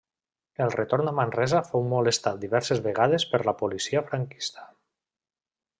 [0.59, 4.71] De retorn a Manresa fou molestat diverses vegades per la policia franquista.